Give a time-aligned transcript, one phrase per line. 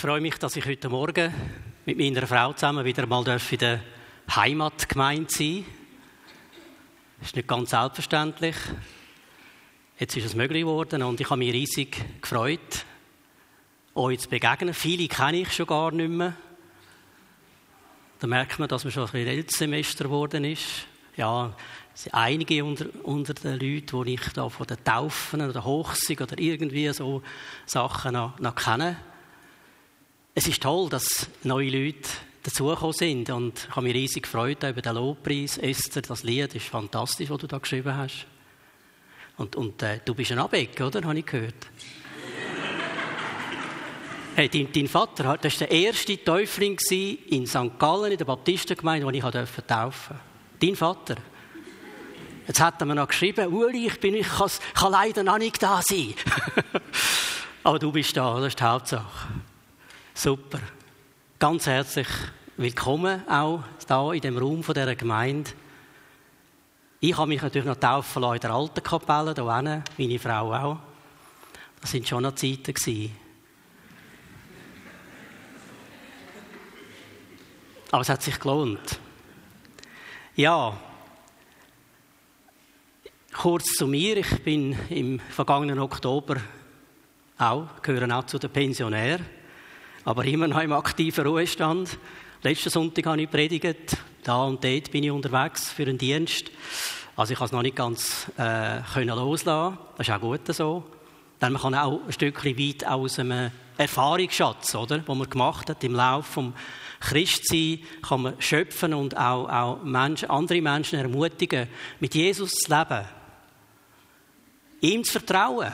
[0.00, 1.30] freue mich, dass ich heute Morgen
[1.84, 3.80] mit meiner Frau zusammen wieder mal in der
[4.34, 5.66] Heimatgemeinde sein
[7.18, 8.56] Das ist nicht ganz selbstverständlich.
[9.98, 12.86] Jetzt ist es möglich geworden und ich habe mich riesig gefreut,
[13.94, 14.72] euch zu begegnen.
[14.72, 16.34] Viele kenne ich schon gar nicht mehr.
[18.20, 20.86] Da merkt man, dass man schon ein bisschen älteres geworden ist.
[21.18, 21.54] Ja,
[21.92, 26.22] es sind einige unter, unter den Leuten, die ich da von den Taufen oder Hochsig
[26.22, 27.22] oder irgendwie so
[27.66, 28.96] Sachen noch, noch kenne.
[30.32, 32.08] Es ist toll, dass neue Leute
[32.44, 35.58] dazugekommen sind und ich habe mich riesig gefreut über den Lobpreis.
[35.58, 38.26] Esther, das Lied ist fantastisch, was du da geschrieben hast.
[39.36, 41.02] Und, und äh, du bist ein Abeck, oder?
[41.02, 41.54] Habe ich gehört.
[44.36, 46.78] hey, dein, dein, Vater, das war der erste Täufling
[47.28, 47.78] in St.
[47.78, 50.14] Gallen, in der Baptistengemeinde, den ich taufen durfte.
[50.60, 51.16] Dein Vater.
[52.46, 55.60] Jetzt hat er mir noch geschrieben, Uli, ich, bin, ich, kann, kann leider noch nicht
[55.60, 56.14] da sein.
[57.64, 59.28] Aber du bist da, das ist die Hauptsache.
[60.22, 60.60] Super.
[61.38, 62.06] Ganz herzlich
[62.58, 65.50] willkommen auch da in dem Raum von dieser Gemeinde.
[67.00, 70.52] Ich habe mich natürlich noch taufen lassen in der alten Kapelle, hier hinten, meine Frau
[70.52, 70.76] auch.
[71.80, 73.16] Das sind schon noch Zeiten gewesen.
[77.90, 79.00] Aber es hat sich gelohnt.
[80.36, 80.78] Ja,
[83.32, 84.18] kurz zu mir.
[84.18, 86.36] Ich bin im vergangenen Oktober
[87.38, 89.39] auch, gehöre auch zu den Pensionären
[90.04, 91.98] aber immer noch im aktiven Ruhestand.
[92.42, 93.96] Letzten Sonntag habe ich predigt.
[94.22, 96.50] Da und dort bin ich unterwegs für einen Dienst.
[97.16, 99.78] Also ich kann es noch nicht ganz äh, können loslassen.
[99.96, 100.84] Das ist auch gut so.
[101.40, 105.82] Denn man kann auch ein Stückchen weit aus einem Erfahrungsschatz, oder, wo man gemacht hat
[105.84, 106.54] im Laufe vom
[107.00, 111.66] Christsein, kann man schöpfen und auch, auch Menschen, andere Menschen ermutigen,
[111.98, 113.06] mit Jesus zu leben,
[114.82, 115.72] ihm zu vertrauen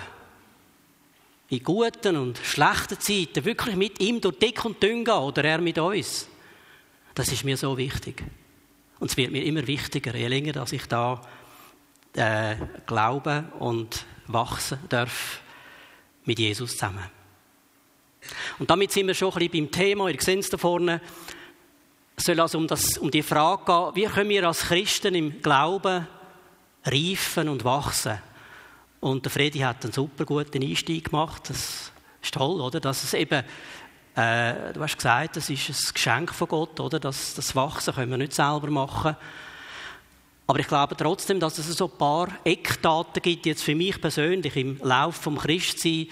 [1.48, 5.58] in guten und schlechten Zeiten wirklich mit ihm durch dick und dünn gehen oder er
[5.58, 6.28] mit uns.
[7.14, 8.24] Das ist mir so wichtig.
[8.98, 11.20] Und es wird mir immer wichtiger, je länger dass ich da
[12.14, 12.56] äh,
[12.86, 15.40] glauben und wachsen darf
[16.24, 17.04] mit Jesus zusammen.
[18.58, 21.00] Und damit sind wir schon ein bisschen beim Thema, ihr seht es da vorne,
[22.16, 25.42] es soll also um, das, um die Frage gehen, wie können wir als Christen im
[25.42, 26.06] Glauben
[26.84, 28.18] reifen und wachsen?
[29.00, 31.50] Und der Fredi hat einen super guten Einstieg gemacht.
[31.50, 31.92] Das
[32.22, 32.80] ist toll, oder?
[32.80, 33.44] Dass es eben,
[34.14, 36.98] äh, du hast gesagt, das ist ein Geschenk von Gott, oder?
[36.98, 39.16] Das, das Wachsen können wir nicht selber machen.
[40.46, 44.56] Aber ich glaube trotzdem, dass es so ein paar Eckdaten gibt, jetzt für mich persönlich
[44.56, 46.06] im Lauf vom Christsein,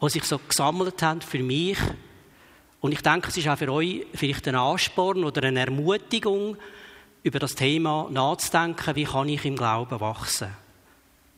[0.00, 1.78] die sich so gesammelt haben für mich.
[2.80, 6.56] Und ich denke, es ist auch für euch vielleicht ein Ansporn oder eine Ermutigung,
[7.24, 10.48] über das Thema nachzudenken, wie kann ich im Glauben wachsen.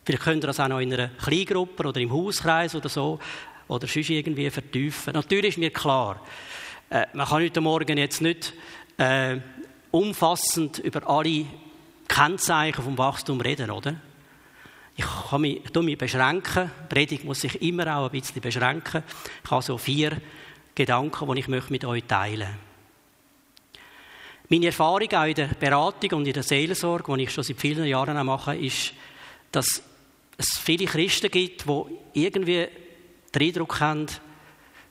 [0.09, 3.19] Vielleicht könnt ihr das auch noch in einer Kleingruppe oder im Hauskreis oder so
[3.67, 5.13] oder sonst irgendwie vertiefen.
[5.13, 6.25] Natürlich ist mir klar,
[6.89, 8.55] äh, man kann heute Morgen jetzt nicht
[8.97, 9.37] äh,
[9.91, 11.45] umfassend über alle
[12.09, 13.97] Kennzeichen vom Wachstum reden, oder?
[14.97, 16.71] Ich kann mich, ich mich beschränken.
[16.85, 19.03] Die Predigt muss sich immer auch ein bisschen beschränken.
[19.45, 20.23] Ich habe so vier
[20.75, 22.59] Gedanken, die ich mit euch teilen möchte.
[24.49, 27.85] Meine Erfahrung auch in der Beratung und in der Seelsorge, die ich schon seit vielen
[27.85, 28.95] Jahren mache, ist,
[29.53, 29.83] dass
[30.39, 31.83] es viele Christen gibt, die
[32.15, 32.69] irgendwie
[33.35, 34.07] den Eindruck haben,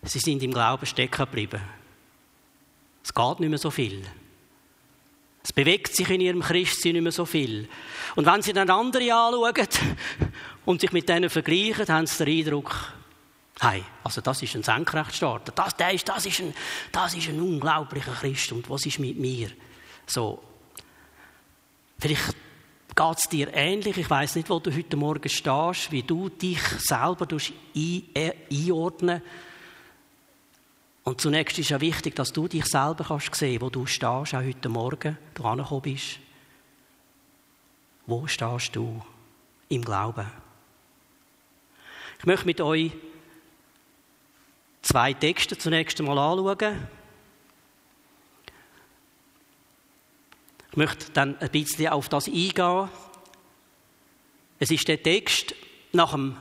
[0.04, 1.62] sie sind im Glauben stecken geblieben.
[3.04, 4.06] Es geht nicht mehr so viel.
[5.42, 7.70] Es bewegt sich in ihrem Christsein nicht mehr so viel.
[8.18, 9.68] Und wenn sie dann andere anschauen
[10.66, 12.94] und sich mit denen vergleichen, haben sie den Eindruck,
[13.62, 16.54] hey, also das ist ein Senkrechtstarter, das, der ist, das, ist ein,
[16.92, 19.50] das ist ein unglaublicher Christ und was ist mit mir?
[20.06, 20.44] So,
[21.98, 22.36] vielleicht
[22.98, 23.96] Geht es dir ähnlich?
[23.96, 27.28] Ich weiß nicht, wo du heute Morgen stehst, wie du dich selber
[27.76, 29.22] äh, einordnen
[31.04, 34.44] Und zunächst ist ja wichtig, dass du dich selber kannst sehen, wo du stehst, auch
[34.44, 36.18] heute Morgen, du angekommen bist.
[38.08, 39.00] Wo stehst du
[39.70, 40.26] im Glauben?
[42.18, 42.94] Ich möchte mit euch
[44.82, 46.88] zwei Texte zunächst einmal anschauen.
[50.72, 52.90] Ich möchte dann ein bisschen auf das eingehen.
[54.60, 55.56] Es ist der Text
[55.94, 56.36] nach dem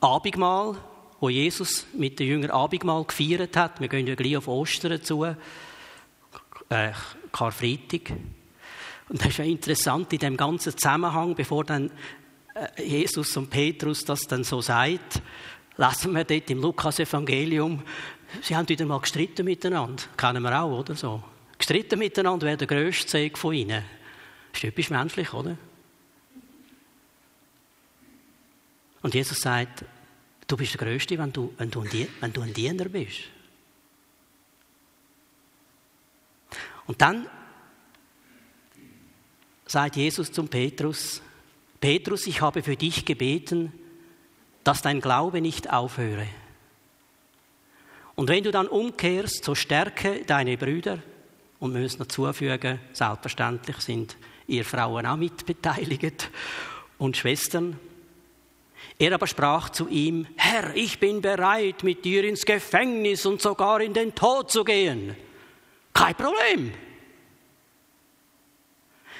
[0.00, 0.76] Abendmahl,
[1.20, 3.80] wo Jesus mit den Jüngern Abendmahl gefeiert hat.
[3.80, 5.34] Wir gehen ja gleich auf Ostern zu, äh,
[7.32, 8.12] Karfreitag.
[9.08, 11.90] Und das ist ja interessant in dem ganzen Zusammenhang, bevor dann
[12.54, 15.22] äh, Jesus und Petrus das dann so sagt,
[15.76, 17.82] lassen wir dort im Lukas-Evangelium,
[18.42, 20.02] sie haben wieder mal gestritten miteinander.
[20.16, 21.22] Kennen wir auch, oder so?
[21.58, 23.84] Gestritten miteinander, wer der grösste Segen von ihnen.
[24.52, 25.56] Das ist etwas menschlich, oder?
[29.02, 29.84] Und Jesus sagt,
[30.46, 33.20] du bist der Größte, wenn du, wenn du, ein, wenn du ein Diener bist.
[36.86, 37.28] Und dann
[39.66, 41.20] sagt Jesus zum Petrus,
[41.80, 43.72] Petrus, ich habe für dich gebeten,
[44.64, 46.26] dass dein Glaube nicht aufhöre.
[48.14, 51.02] Und wenn du dann umkehrst, so stärke deine Brüder.
[51.58, 54.16] Und wir müssen noch zufügen, selbstverständlich sind
[54.46, 56.30] ihr Frauen auch mitbeteiligt
[56.98, 57.78] und Schwestern.
[58.98, 63.80] Er aber sprach zu ihm, Herr, ich bin bereit, mit dir ins Gefängnis und sogar
[63.80, 65.16] in den Tod zu gehen.
[65.92, 66.72] Kein Problem.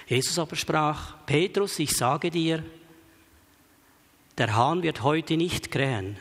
[0.06, 2.62] Jesus aber sprach, Petrus, ich sage dir,
[4.38, 6.16] der Hahn wird heute nicht krähen,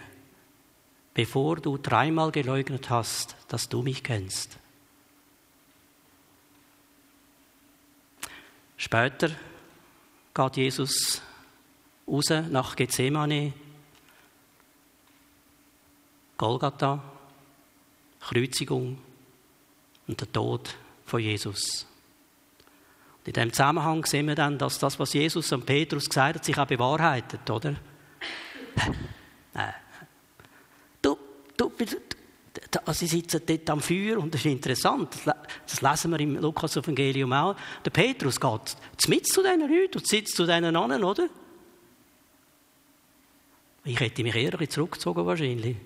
[1.14, 4.58] bevor du dreimal geleugnet hast, dass du mich kennst.
[8.78, 9.30] Später
[10.34, 11.22] geht Jesus
[12.08, 13.54] raus nach Gethsemane,
[16.38, 17.02] Golgatha,
[18.20, 18.98] Kreuzigung
[20.08, 20.76] und der Tod
[21.06, 21.86] von Jesus.
[23.20, 26.46] Und in diesem Zusammenhang sehen wir dann, dass das, was Jesus an Petrus gesagt hat,
[26.46, 27.76] sich auch bewahrheitet, oder?
[29.54, 29.85] Also
[32.94, 37.56] sie sitzen dort am Feuer und das ist interessant, das lesen wir im Lukas-Evangelium auch.
[37.84, 38.78] Der Petrus geht
[39.08, 41.28] mit zu diesen Leuten und sitzt zu diesen anderen, oder?
[43.84, 45.78] Ich hätte mich eher zurückgezogen wahrscheinlich.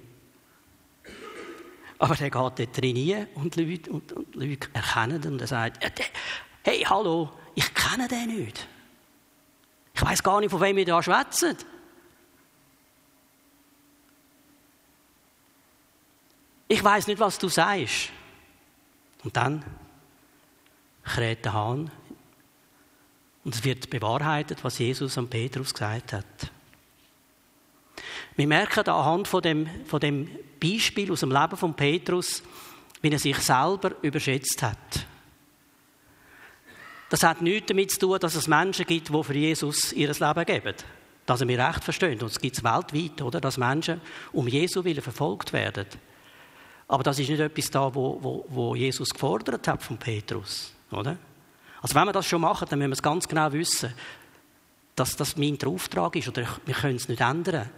[1.98, 5.84] Aber der geht dort rein und Leute, und, und Leute erkennen ihn und er sagt,
[6.64, 8.68] hey, hallo, ich kenne den nicht.
[9.94, 11.58] Ich weiß gar nicht, von wem wir da schwätzen.
[16.72, 18.12] Ich weiß nicht, was du sagst.
[19.24, 19.66] Und dann
[21.04, 21.92] kräht der Hahn
[23.44, 26.52] und es wird bewahrheitet, was Jesus an Petrus gesagt hat.
[28.36, 30.30] Wir merken anhand von dem, von dem
[30.62, 32.44] Beispiel aus dem Leben von Petrus,
[33.02, 35.08] wie er sich selber überschätzt hat.
[37.10, 40.46] Das hat nichts damit zu tun, dass es Menschen gibt, die für Jesus ihr Leben
[40.46, 40.76] geben.
[41.26, 42.22] Dass er mir recht versteht.
[42.22, 43.42] Und es gibt es weltweit, oder?
[43.42, 44.02] Dass Menschen
[44.32, 45.88] um Jesu willen verfolgt werden.
[46.90, 51.18] Aber das ist nicht etwas da, wo, wo, wo Jesus gefordert hat von Petrus, oder?
[51.82, 53.94] Also wenn wir das schon machen, dann müssen wir es ganz genau wissen,
[54.96, 57.70] dass das mein Auftrag ist oder wir können es nicht ändern.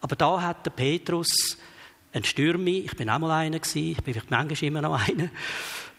[0.00, 1.58] Aber da hat der Petrus
[2.12, 5.28] ein Stürmi, ich bin auch mal einer gewesen, ich bin vielleicht manchmal immer noch einer,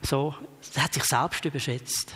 [0.01, 0.33] so,
[0.73, 2.15] er hat sich selbst überschätzt.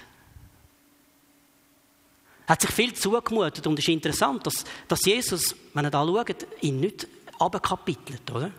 [2.48, 6.06] Er hat sich viel zugemutet und es ist interessant, dass, dass Jesus, wenn ihr da
[6.06, 7.06] schaut, ihn nicht
[7.38, 8.52] abkapitelt, oder?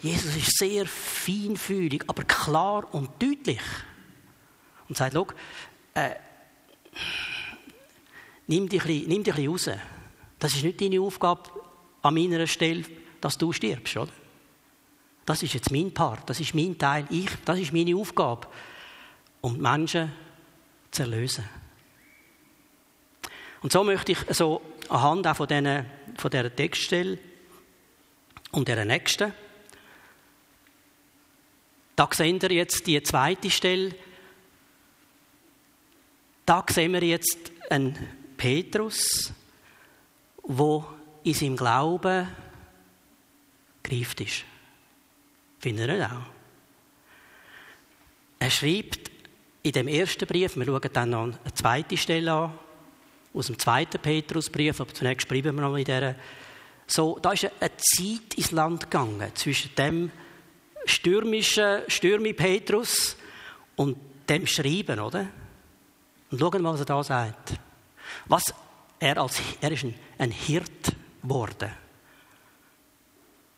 [0.00, 3.62] Jesus ist sehr feinfühlig, aber klar und deutlich.
[4.88, 5.16] Und sagt,
[5.94, 6.10] äh,
[8.46, 9.70] nimm, dich ein nimm dich ein raus.
[10.38, 11.50] Das ist nicht deine Aufgabe
[12.02, 12.84] an meiner Stelle,
[13.20, 14.12] dass du stirbst, oder?
[15.24, 18.46] Das ist jetzt mein Part, das ist mein Teil, ich, das ist meine Aufgabe,
[19.40, 20.12] um die Menschen
[20.92, 21.44] zu erlösen.
[23.60, 25.84] Und so möchte ich so anhand auch von, diesen,
[26.16, 27.18] von dieser Textstelle
[28.52, 29.32] und der nächsten
[31.96, 33.94] da sehen wir jetzt die zweite Stelle.
[36.44, 37.96] Da sehen wir jetzt einen
[38.36, 39.32] Petrus,
[40.42, 40.84] wo
[41.24, 42.28] in seinem Glauben
[43.82, 44.44] greift ist.
[45.58, 46.26] Findet ihr auch?
[48.38, 49.10] Er schreibt
[49.62, 52.58] in dem ersten Brief, wir schauen dann noch eine zweite Stelle an,
[53.34, 56.14] aus dem zweiten Petrusbrief, aber zunächst schreiben wir noch in dieser,
[56.86, 60.12] so, da ist eine Zeit ins Land gegangen zwischen dem,
[60.86, 63.16] stürmischen Stürmi Petrus
[63.76, 63.96] und
[64.28, 65.26] dem Schreiben, oder?
[66.30, 67.54] Und schauen, was er da sagt.
[68.26, 68.54] Was
[68.98, 71.70] er als, er ist ein, ein Hirt geworden.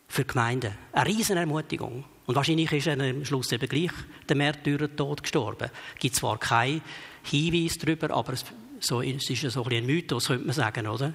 [0.08, 0.74] Für die Gemeinde.
[0.92, 2.04] Eine riesen Ermutigung.
[2.26, 3.92] Und wahrscheinlich ist er am Schluss eben gleich
[4.28, 5.70] der Märtyrertod gestorben.
[5.94, 6.82] Es gibt zwar keinen
[7.22, 8.44] Hinweis darüber, aber es,
[8.80, 11.14] so, es ist so ein, ein Mythos, könnte man sagen, oder?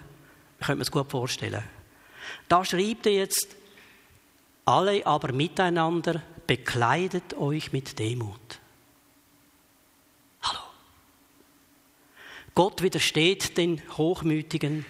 [0.60, 1.63] Könnte mir es gut vorstellen.
[2.48, 3.55] Da schreibt er jetzt,
[4.65, 8.60] alle aber miteinander bekleidet euch mit Demut.
[10.41, 10.60] Hallo.
[12.55, 14.86] Gott widersteht den Hochmütigen,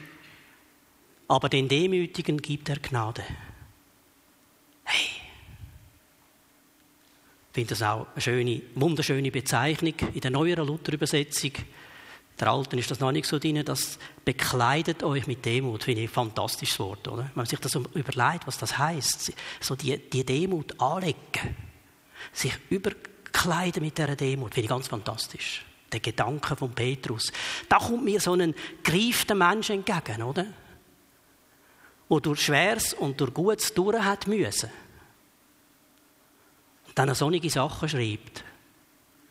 [1.27, 3.23] aber den Demütigen gibt er Gnade.
[4.83, 5.21] Hey.
[7.49, 11.51] Ich finde das auch eine schöne, wunderschöne Bezeichnung in der neueren Luther-Übersetzung
[12.39, 15.83] der Alten ist das noch nicht so drin, das bekleidet euch mit Demut.
[15.83, 17.23] Finde ich ein fantastisches Wort, oder?
[17.23, 21.55] Wenn man sich das überlegt, was das heißt, so die, die Demut anlegen,
[22.31, 25.63] sich überkleiden mit dieser Demut, finde ich ganz fantastisch.
[25.91, 27.31] Der Gedanke von Petrus.
[27.69, 30.47] Da kommt mir so ein greifter Mensch entgegen, oder?
[32.09, 34.71] Wo durch Schweres und durch Gutes durch hat müssen.
[36.87, 38.43] Und dann solche Sachen schreibt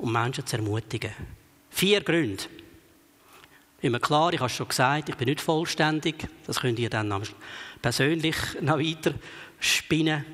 [0.02, 1.12] um Menschen zu ermutigen.
[1.70, 2.44] Vier Gründe.
[3.82, 6.28] Immer klar, ich habe es schon gesagt, ich bin nicht vollständig.
[6.46, 7.22] Das könnt ihr dann
[7.82, 9.12] persönlich noch weiter
[9.58, 10.24] spinnen.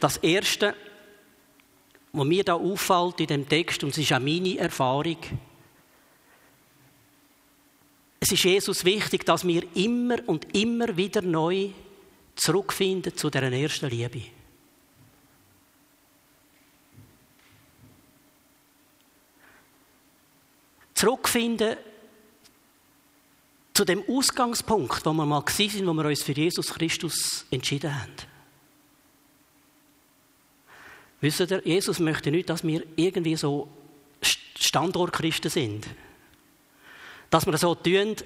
[0.00, 0.74] Das Erste,
[2.12, 5.18] was mir da auffällt in dem Text, und es ist auch meine Erfahrung,
[8.18, 11.68] es ist Jesus wichtig, dass wir immer und immer wieder neu
[12.34, 14.22] zurückfinden zu der ersten Liebe.
[20.94, 21.76] Zurückfinden
[23.76, 28.12] zu dem Ausgangspunkt, wo wir mal waren, wo wir uns für Jesus Christus entschieden haben.
[31.20, 33.68] Wisst ihr, Jesus möchte nicht, dass wir irgendwie so
[34.22, 35.86] Standortchristen sind.
[37.28, 38.16] Dass wir so tun,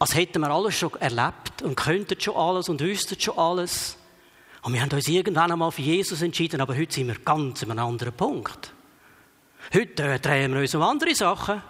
[0.00, 3.96] als hätten wir alles schon erlebt und könnten schon alles und wüssten schon alles.
[4.62, 7.70] Und wir haben uns irgendwann einmal für Jesus entschieden, aber heute sind wir ganz an
[7.70, 8.72] einem anderen Punkt.
[9.72, 11.62] Heute äh, drehen wir uns um andere Sachen.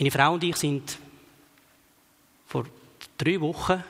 [0.00, 0.96] Meine Frau und ich sind
[2.46, 2.64] vor
[3.18, 3.84] drei Wochen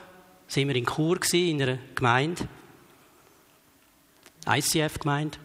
[0.48, 2.48] sind wir in Chur in einer Gemeinde,
[4.44, 5.38] ICF-Gemeinde.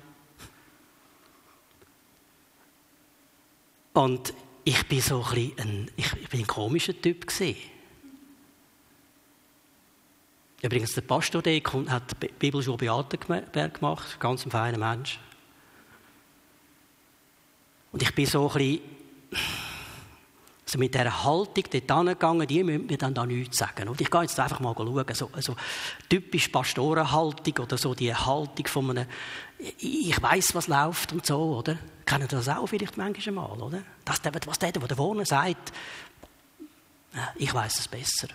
[3.94, 7.58] Und ich bin so ein, ein, ich, bin ein komischer Typ gewesen.
[10.64, 15.20] Übrigens, der Pastor der hat die Bibelschule Beatenberg gemacht, ganz ein feiner Mensch.
[17.92, 18.82] Und ich bin so ein bisschen
[20.76, 23.88] also mit dieser Haltung dort angegangen, die müssen mir dann da nichts sagen.
[23.88, 25.56] Und ich gehe jetzt einfach mal schauen, so, also
[26.10, 29.08] typisch Pastorenhaltung oder so die Haltung von einem,
[29.58, 31.78] ich weiß, was läuft und so, oder?
[32.06, 33.84] Kennen das auch vielleicht manchmal mal, oder?
[34.04, 35.72] Das, was der, der vorne sagt,
[37.36, 38.28] ich weiß es besser.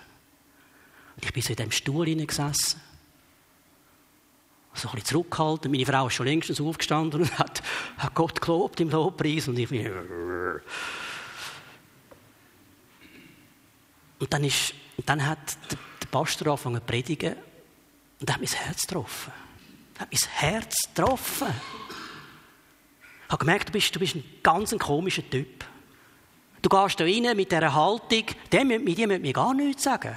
[1.17, 2.81] Und ich bin so in diesem Stuhl gesessen,
[4.73, 5.71] so ein bisschen zurückgehalten.
[5.71, 7.63] Meine Frau ist schon längstens aufgestanden und hat,
[7.99, 9.91] hat Gott gelobt im Lobpreis und ich bin
[14.21, 14.75] Und dann, ist,
[15.07, 15.39] dann hat
[15.71, 15.79] der,
[16.11, 17.37] Pastor angefangen zu predigen
[18.21, 19.33] und hat mein Herz getroffen.
[19.95, 21.49] Er hat mein Herz getroffen.
[23.27, 25.65] Ich habe gemerkt, du bist, du bist ein ganz komischer Typ.
[26.63, 30.17] Du gehst da rein mit dieser Haltung, der, mit dir mir gar nichts sagen.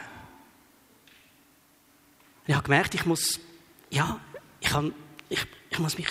[2.46, 3.40] Ich habe gemerkt, ich muss,
[3.90, 4.20] ja,
[4.60, 4.94] ich, kann,
[5.30, 6.08] ich, ich muss mich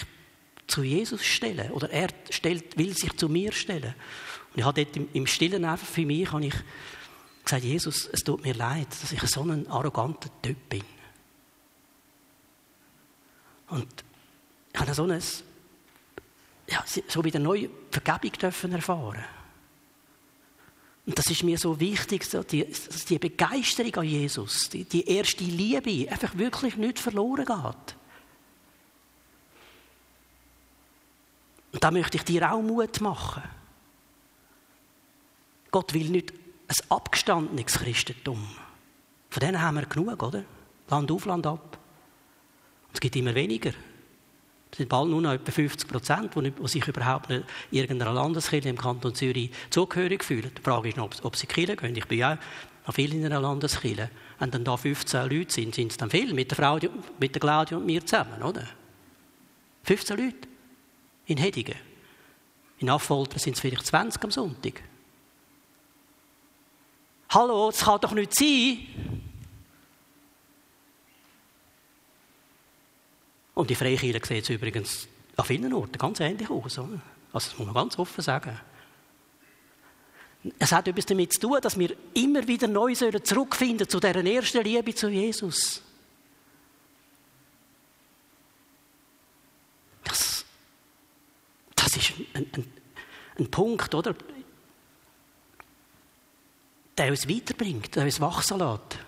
[0.66, 1.70] zu Jesus stellen.
[1.72, 3.94] Oder er stellt, will sich zu mir stellen.
[4.52, 6.54] Und ich habe dort im, im Stillen einfach für mich, habe ich
[7.44, 10.84] gesagt, Jesus, es tut mir leid, dass ich so ein arroganter Typ bin.
[13.68, 14.04] Und
[14.72, 15.22] ich habe so, ein,
[16.68, 19.24] ja, so wieder neue Vergebung dürfen erfahren.
[21.04, 22.66] Und das ist mir so wichtig, so die,
[23.08, 27.96] die Begeisterung an Jesus, die, die erste Liebe, einfach wirklich nicht verloren geht.
[31.72, 33.42] Und da möchte ich dir auch Mut machen.
[35.70, 36.32] Gott will nicht
[36.72, 38.46] ein abgestandenes Christentum.
[39.30, 40.44] Von denen haben wir genug, oder?
[40.88, 41.78] Land auf, Land ab.
[42.88, 43.72] Und es gibt immer weniger.
[44.70, 48.78] Es sind bald nur noch etwa 50 Prozent, die sich überhaupt nicht irgendeiner Landeskirche im
[48.78, 50.50] Kanton Zürich zugehörig fühlen.
[50.56, 51.94] Die Frage ist noch, ob sie Kirche gehen.
[51.94, 52.38] Ich bin ja
[52.86, 54.10] noch viel in einer Landeskirche.
[54.38, 56.78] Wenn dann da 15 Leute sind, sind es dann viel mit der Frau,
[57.20, 58.66] mit der Claudia und mir zusammen, oder?
[59.84, 60.48] 15 Leute
[61.26, 61.76] in Hedigen.
[62.78, 64.82] In Affolter sind es vielleicht 20 am Sonntag.
[67.34, 68.86] Hallo, das kann doch nicht sein.
[73.54, 76.78] Und die Freikirche sieht es übrigens an vielen Orten ganz ähnlich aus.
[76.78, 77.00] Also
[77.32, 78.60] das muss man ganz offen sagen.
[80.58, 84.62] Es hat etwas damit zu tun, dass wir immer wieder neu zurückfinden zu dieser ersten
[84.62, 85.80] Liebe zu Jesus.
[90.04, 90.44] Das,
[91.76, 92.72] das ist ein, ein,
[93.38, 94.14] ein Punkt, oder?
[96.98, 98.98] Der uns weiterbringt, der uns wachsen lässt.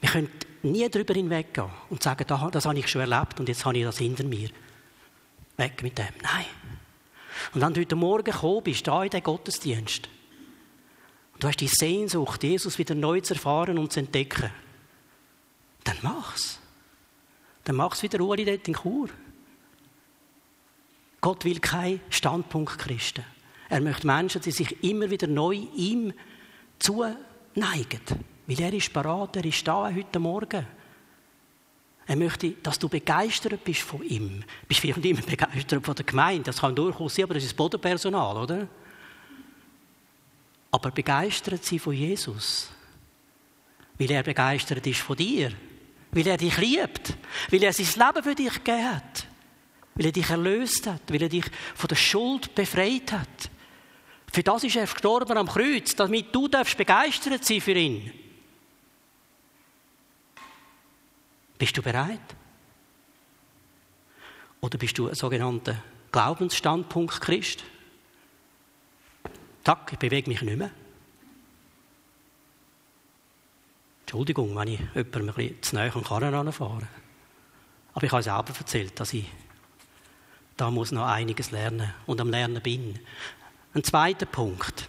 [0.00, 0.30] Wir können
[0.62, 3.98] nie darüber hinweggehen und sagen, das habe ich schon erlebt und jetzt habe ich das
[3.98, 4.48] hinter mir.
[5.56, 6.06] Weg mit dem.
[6.22, 6.46] Nein.
[7.54, 10.08] Und wenn du heute Morgen gekommen bist, da in den Gottesdienst,
[11.34, 14.50] und du hast die Sehnsucht, Jesus wieder neu zu erfahren und zu entdecken,
[15.84, 16.58] dann mach's.
[17.64, 19.08] Dann mach's wieder Uri dort in Chur.
[21.20, 23.24] Gott will kein Standpunkt Christen.
[23.68, 26.12] Er möchte Menschen, die sich immer wieder neu ihm
[26.82, 28.00] zuneigen.
[28.46, 30.66] Weil er ist parat, er ist da heute Morgen.
[32.06, 34.40] Er möchte, dass du begeistert bist von ihm.
[34.40, 37.44] Du bist vielleicht nicht immer begeistert von der Gemeinde, das kann durchaus sein, aber das
[37.44, 38.68] ist das Bodenpersonal, oder?
[40.72, 42.70] Aber begeistert sie von Jesus.
[43.98, 45.52] Weil er begeistert ist von dir.
[46.10, 47.16] Weil er dich liebt.
[47.50, 49.26] Weil er sein Leben für dich gegeben hat.
[49.94, 53.50] weil er dich erlöst hat, weil er dich von der Schuld befreit hat.
[54.32, 58.12] Für das ist er gestorben am Kreuz, damit du darfst begeistert sein für ihn.
[61.58, 62.18] Bist du bereit?
[64.62, 67.62] Oder bist du ein sogenannter Glaubensstandpunkt Christ?
[69.64, 70.70] Zack, ich bewege mich nicht mehr.
[74.00, 76.88] Entschuldigung, wenn ich jemandem ein bisschen zu nahe an Karren anfahre.
[77.94, 79.26] Aber ich habe selber erzählt, dass ich
[80.56, 82.98] da muss noch einiges lernen und am Lernen bin.
[83.74, 84.88] Ein zweiter Punkt.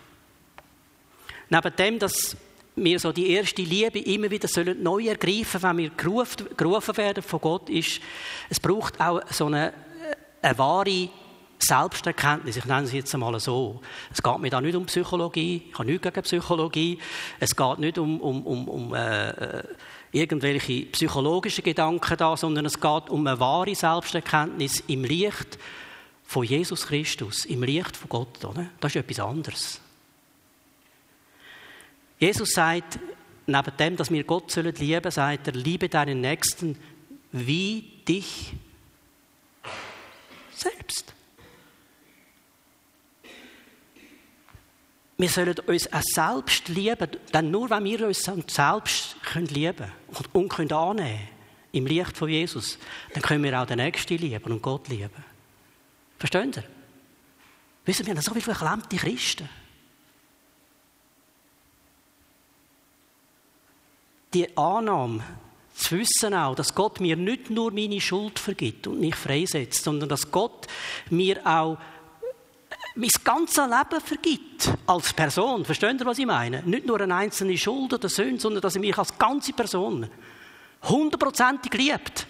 [1.49, 2.35] Neben dem, dass
[2.75, 7.23] wir so die erste Liebe immer wieder sollen neu ergreifen, wenn wir gerufen, gerufen werden
[7.23, 8.01] von Gott, ist,
[8.49, 9.73] es braucht auch so eine, äh,
[10.41, 11.09] eine wahre
[11.59, 13.79] Selbsterkenntnis, ich nenne es jetzt einmal so.
[14.11, 16.99] Es geht mir da nicht um Psychologie, ich habe nichts gegen Psychologie.
[17.39, 19.63] Es geht nicht um, um, um, um äh, äh
[20.15, 25.57] irgendwelche psychologischen Gedanken da, sondern es geht um eine wahre Selbsterkenntnis im Licht
[26.25, 28.43] von Jesus Christus, im Licht von Gott.
[28.45, 28.69] Oder?
[28.79, 29.81] Das ist etwas anderes.
[32.19, 32.99] Jesus sagt,
[33.45, 36.77] neben dem, dass wir Gott sollen lieben, sagt er, liebe deinen Nächsten
[37.31, 38.53] wie dich
[40.55, 41.13] selbst.
[45.17, 50.49] Wir sollen uns auch selbst lieben, denn nur wenn wir uns selbst lieben können und
[50.49, 51.29] können annehmen
[51.71, 52.77] im Licht von Jesus,
[53.13, 55.32] dann können wir auch den Nächsten lieben und Gott lieben.
[56.23, 56.63] Verstehen Sie?
[57.83, 59.49] Wissen wir, wir haben so viele verklemmte Christen.
[64.33, 65.21] Die Annahme,
[65.75, 70.07] zu wissen auch, dass Gott mir nicht nur meine Schuld vergibt und mich freisetzt, sondern
[70.07, 70.67] dass Gott
[71.09, 71.77] mir auch
[72.95, 75.65] mein ganzes Leben vergibt als Person.
[75.65, 76.63] Verstehen Sie, was ich meine?
[76.63, 80.09] Nicht nur eine einzelne Schuld oder Sünde, sondern dass er mich als ganze Person
[80.83, 82.27] hundertprozentig liebt.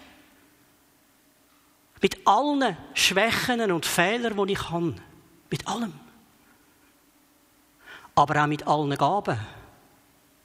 [2.04, 5.00] Mit allen Schwächen und Fehlern, die ich kann.
[5.48, 5.94] Mit allem.
[8.14, 9.38] Aber auch mit allen Gaben,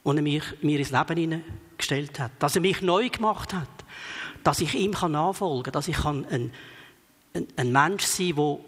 [0.06, 2.32] die er mich, mir ins Leben hineingestellt hat.
[2.40, 3.68] Dass er mich neu gemacht hat.
[4.42, 5.74] Dass ich ihm nachfolgen kann.
[5.74, 6.26] Dass ich ein,
[7.34, 8.60] ein, ein Mensch sein kann,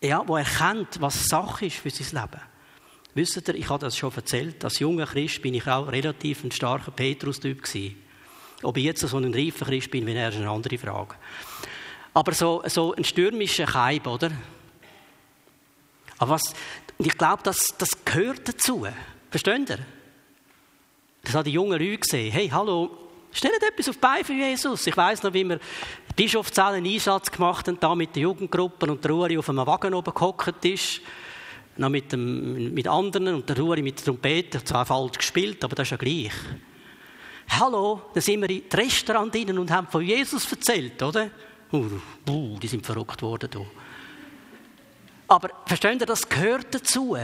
[0.00, 2.42] der ja, wo erkennt, was Sache ist für sein Leben.
[3.12, 6.52] Wisst ihr, ich habe das schon erzählt, als junger Christ bin ich auch relativ ein
[6.52, 7.62] starker Petrus-Typ.
[8.62, 11.16] Ob ich jetzt so ein reifer Christ bin, ist eine andere Frage.
[12.14, 14.30] Aber so, so ein stürmischer Keib, oder?
[16.18, 16.54] Aber was,
[16.98, 18.86] ich glaube, das, das gehört dazu.
[19.30, 19.78] Versteht ihr?
[21.22, 22.32] Das haben die jungen Leute gesehen.
[22.32, 24.86] Hey, hallo, Stellt etwas auf die Beine für Jesus.
[24.86, 25.58] Ich weiss noch, wie wir
[26.14, 29.94] Bischofszell einen Einsatz gemacht haben, da mit den Jugendgruppen und der Ruari auf einem Wagen
[29.94, 31.00] oben gehockt ist.
[31.78, 34.62] Noch mit, dem, mit anderen und der Ruari mit der Trompete.
[34.62, 36.32] Zwar falsch gespielt, aber das ist ja gleich.
[37.48, 41.30] Hallo, da sind wir in das Restaurant rein und haben von Jesus erzählt, oder?
[41.72, 43.48] Uh, die sind verrückt worden.
[43.50, 43.60] Da.
[45.28, 47.16] Aber versteht ihr, das gehört dazu.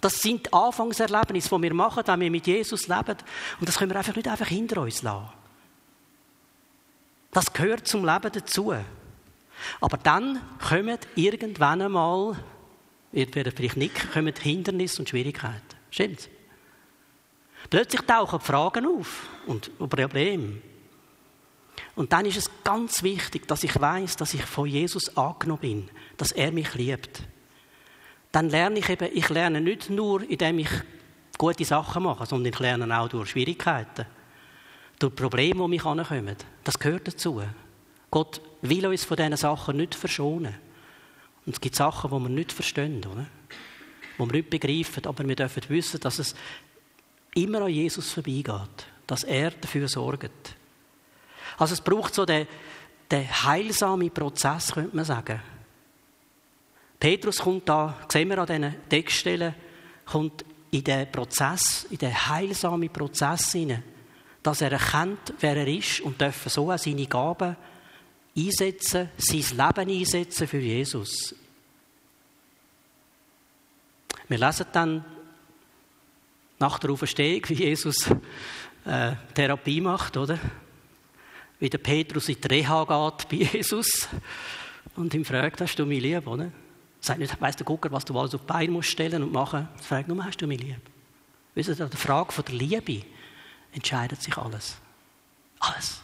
[0.00, 3.16] Das sind die Anfangserlebnisse, die wir machen, wenn wir mit Jesus leben.
[3.58, 5.28] Und das können wir einfach nicht einfach hinter uns lassen.
[7.32, 8.74] Das gehört zum Leben dazu.
[9.80, 12.36] Aber dann kommen irgendwann einmal,
[13.12, 15.62] ihr werdet vielleicht nicht, kommen Hindernisse und Schwierigkeiten.
[15.90, 16.28] Stimmt's?
[17.70, 20.62] Plötzlich tauchen Fragen auf und Probleme.
[21.98, 25.90] Und dann ist es ganz wichtig, dass ich weiß, dass ich von Jesus angenommen bin,
[26.16, 27.22] dass er mich liebt
[28.32, 30.70] dann lerne ich eben, ich lerne nicht nur, indem ich
[31.36, 34.06] gute Sachen mache, sondern ich lerne auch durch Schwierigkeiten,
[34.98, 36.36] durch Probleme, die mich ankommen.
[36.64, 37.42] Das gehört dazu.
[38.10, 40.54] Gott will uns von diesen Sachen nicht verschonen.
[41.46, 43.26] Und es gibt Sachen, die wir nicht verstehen, oder?
[44.18, 46.34] die wir nicht begreifen, aber wir dürfen wissen, dass es
[47.34, 50.56] immer an Jesus vorbeigeht, dass er dafür sorgt.
[51.58, 52.46] Also es braucht so den,
[53.10, 55.42] den heilsamen Prozess, könnte man sagen.
[56.98, 59.54] Petrus kommt da, sehen wir an diesen Textstellen,
[60.04, 63.82] kommt in den Prozess, in den heilsamen Prozess hinein,
[64.42, 67.56] dass er erkennt, wer er ist und darf so auch seine Gaben
[68.36, 71.34] einsetzen, sein Leben einsetzen für Jesus.
[74.28, 75.04] Wir lesen dann
[76.58, 78.10] nach der Auferstehung, wie Jesus
[78.84, 80.38] äh, Therapie macht, oder?
[81.58, 84.08] Wie der Petrus in die Reha geht bei Jesus
[84.96, 86.50] und ihm fragt, hast du mich lieb, oder?
[87.00, 89.68] Sagt nicht, weiss der Gucker, was du alles auf die Beine musst stellen und machen.
[89.78, 90.80] Es fragt nur, hast du mich lieb?
[91.54, 93.04] Wisst ihr, an der Frage von der Liebe
[93.72, 94.76] entscheidet sich alles.
[95.58, 96.00] Alles.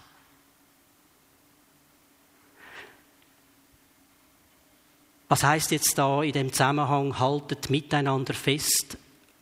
[5.29, 8.99] Was heißt jetzt da in dem Zusammenhang, haltet miteinander fest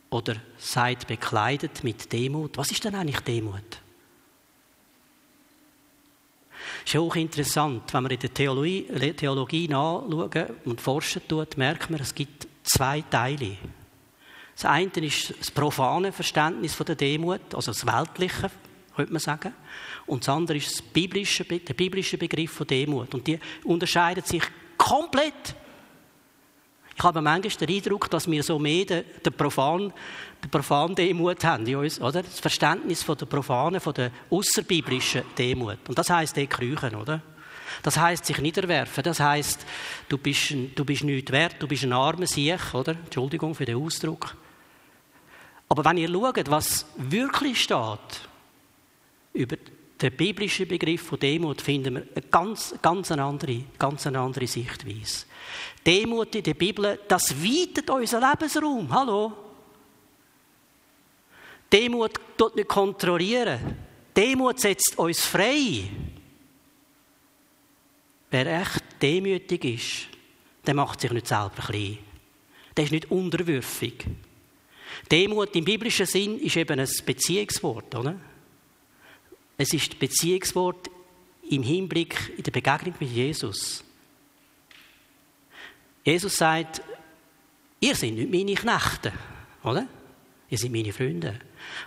[0.09, 2.57] oder seid bekleidet mit Demut?
[2.57, 3.82] Was ist denn eigentlich Demut?
[6.85, 11.99] Ist auch interessant, wenn man in der Theologie, Theologie nachschauen und forschen tut, merkt man,
[12.01, 13.57] es gibt zwei Teile.
[14.55, 18.51] Das eine ist das profane Verständnis von der Demut, also das weltliche,
[18.95, 19.53] könnte man sagen.
[20.05, 23.13] Und das andere ist das biblische, der biblische Begriff von Demut.
[23.15, 24.43] Und die unterscheiden sich
[24.77, 25.55] komplett.
[26.95, 29.91] Ich habe manchmal den Eindruck, dass wir so mehr den, den profan,
[30.43, 32.21] den profan Demut haben in uns, oder?
[32.21, 35.79] Das Verständnis von der profanen, von der außerbiblischen Demut.
[35.87, 37.21] Und das heißt der Krüchen, oder?
[37.81, 39.03] Das heißt sich niederwerfen.
[39.03, 39.65] Das heißt,
[40.07, 42.91] du bist, du bist nichts wert, du bist ein armer Sieg, oder?
[42.91, 44.35] Entschuldigung für den Ausdruck.
[45.69, 48.29] Aber wenn ihr schaut, was wirklich steht
[49.33, 49.55] über
[49.99, 54.45] den biblischen Begriff von Demut, finden wir eine ganz, ganz eine andere, ganz eine andere
[54.45, 55.25] Sichtweise.
[55.85, 58.91] Demut in der Bibel, das weitet unseren Lebensraum.
[58.91, 59.33] Hallo?
[61.71, 63.77] Demut tut nicht kontrollieren.
[64.15, 65.89] Demut setzt uns frei.
[68.29, 70.07] Wer echt demütig ist,
[70.65, 71.97] der macht sich nicht selber klein.
[72.75, 74.05] Der ist nicht unterwürfig.
[75.11, 78.15] Demut im biblischen Sinn ist eben ein Beziehungswort, oder?
[79.57, 80.89] Es ist Beziehungswort
[81.49, 83.83] im Hinblick in der Begegnung mit Jesus.
[86.03, 86.81] Jesus sagt,
[87.79, 89.13] ihr seid nicht meine Knechte,
[89.63, 89.87] oder?
[90.49, 91.39] Ihr seid meine Freunde.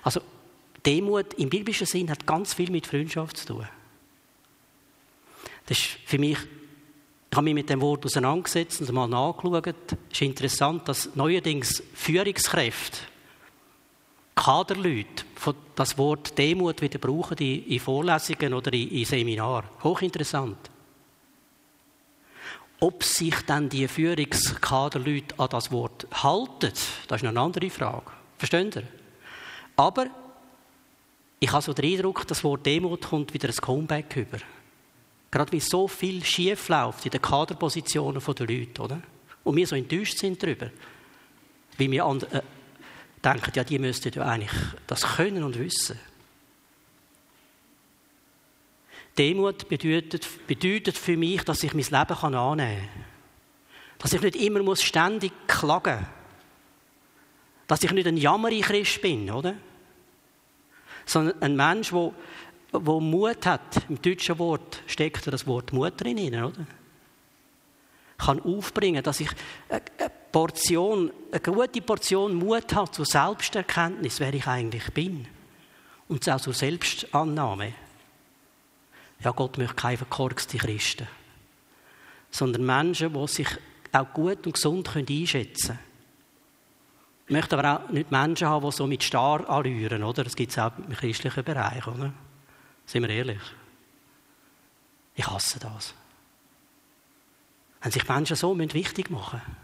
[0.02, 0.20] Also
[0.84, 3.68] Demut im biblischen Sinn hat ganz viel mit Freundschaft zu tun.
[5.66, 6.38] Das ist für mich,
[7.30, 9.66] ich habe mich mit dem Wort auseinandergesetzt und mal nachgeschaut.
[9.66, 12.98] Es ist interessant, dass neuerdings Führungskräfte,
[14.36, 15.24] Kaderleute,
[15.74, 19.66] das Wort Demut wieder brauchen in Vorlesungen oder in Seminaren.
[19.82, 20.70] Hochinteressant.
[22.80, 26.72] Ob sich dann die Führungskaderleute an das Wort halten,
[27.08, 28.10] das ist eine andere Frage.
[28.38, 28.82] Versteht ihr?
[29.76, 30.08] Aber
[31.38, 34.38] ich habe so den Eindruck, das Wort Demut kommt wieder ein Comeback über.
[35.30, 39.02] Gerade wie so viel schief läuft in den Kaderpositionen der Leute, oder?
[39.44, 40.70] Und wir so enttäuscht sind darüber.
[41.78, 42.42] Weil wir an, äh,
[43.24, 44.52] denken, ja, die müssten ja eigentlich
[44.86, 45.98] das können und wissen.
[49.18, 53.04] Demut bedeutet, bedeutet für mich, dass ich mein Leben annehmen kann.
[53.98, 56.08] Dass ich nicht immer muss ständig klagen muss.
[57.66, 59.54] Dass ich nicht ein Jammerich bin, oder?
[61.04, 62.12] Sondern ein Mensch, der
[62.72, 66.66] wo Mut hat, im deutschen Wort steckt das Wort Mut drin, oder?
[68.18, 69.30] Kann aufbringen, dass ich
[69.68, 69.82] eine
[70.32, 75.26] Portion, eine gute Portion Mut habe zur Selbsterkenntnis, wer ich eigentlich bin.
[76.08, 77.74] Und auch zur Selbstannahme.
[79.20, 81.08] Ja, Gott möchte keine verkorksten Christen,
[82.30, 83.48] sondern Menschen, die sich
[83.92, 85.78] auch gut und gesund einschätzen können.
[87.26, 90.22] Ich möchte aber auch nicht Menschen haben, die so mit Star anrühren, oder?
[90.22, 92.12] Das gibt es auch im christlichen Bereich, oder?
[92.84, 93.40] Sind wir ehrlich?
[95.16, 95.94] Ich hasse das.
[97.80, 99.56] Wenn sich Menschen so wichtig machen müssen,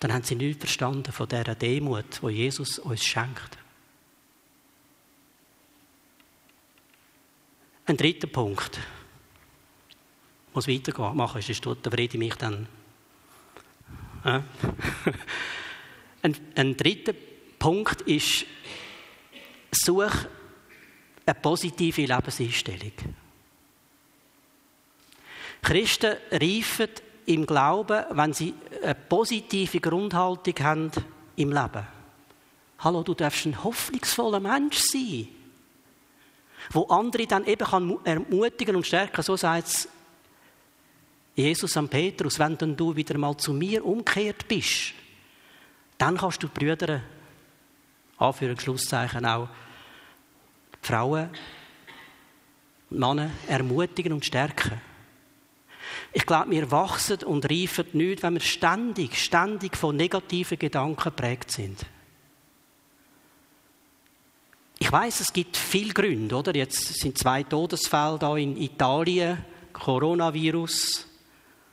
[0.00, 3.56] dann haben sie nichts verstanden von dieser Demut, die Jesus uns schenkt.
[7.86, 8.78] Ein dritter Punkt.
[10.48, 12.66] Ich muss weitermachen, sonst tut der Friede mich dann.
[14.24, 14.40] Äh?
[16.22, 17.14] ein, ein dritter
[17.58, 18.44] Punkt ist,
[19.70, 20.12] such
[21.24, 22.92] eine positive Lebenseinstellung.
[25.62, 26.88] Christen reifen
[27.26, 30.90] im Glauben, wenn sie eine positive Grundhaltung haben
[31.36, 31.86] im Leben.
[32.80, 35.28] Hallo, du darfst ein hoffnungsvoller Mensch sein,
[36.70, 39.22] wo andere dann eben kann ermutigen und stärken.
[39.22, 39.88] So sagt es
[41.34, 44.94] Jesus an Petrus, wenn dann du wieder mal zu mir umgekehrt bist,
[45.98, 47.02] dann kannst du die Brüder,
[48.18, 49.48] Anführungs- Schlusszeichen auch,
[50.80, 51.30] Frauen
[52.90, 54.80] und Männer ermutigen und stärken.
[56.12, 61.50] Ich glaube, wir wachsen und reifen nicht, wenn wir ständig, ständig von negativen Gedanken geprägt
[61.50, 61.84] sind.
[64.78, 66.54] Ich weiß, es gibt viele Gründe, oder?
[66.54, 71.06] Jetzt sind zwei Todesfälle da in Italien, Coronavirus.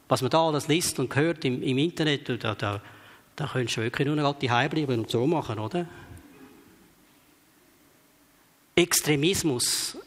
[0.08, 2.82] Was man da alles liest und hört im, im Internet, da, da,
[3.36, 5.88] da könntest du wirklich nur noch die bleiben und so machen, oder?
[8.76, 9.98] Extremismus,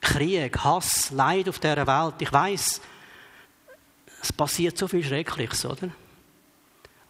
[0.00, 2.14] Krieg, Hass, Leid auf dieser Welt.
[2.20, 2.80] Ich weiß,
[4.22, 5.90] es passiert so viel Schreckliches, oder?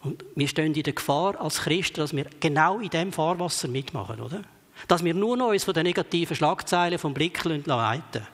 [0.07, 4.21] Und wir stehen in der Gefahr als Christen, dass wir genau in dem Fahrwasser mitmachen,
[4.21, 4.41] oder?
[4.87, 8.27] Dass wir nur noch uns von den negativen Schlagzeilen vom Blick leiten lassen.